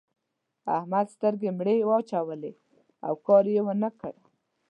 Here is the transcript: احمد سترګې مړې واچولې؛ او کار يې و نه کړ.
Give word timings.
احمد 0.77 1.05
سترګې 1.15 1.49
مړې 1.57 1.77
واچولې؛ 1.89 2.51
او 3.05 3.13
کار 3.27 3.45
يې 3.53 3.61
و 3.65 3.69
نه 3.81 3.89
کړ. 3.99 4.13